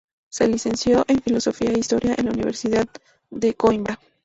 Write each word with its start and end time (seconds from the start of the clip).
Se 0.29 0.47
licenció 0.47 1.05
en 1.07 1.21
Filosofía 1.21 1.69
e 1.69 1.77
Historia 1.77 2.15
en 2.17 2.25
la 2.25 2.31
Universidad 2.31 2.87
de 3.29 3.53
Coímbra. 3.53 3.99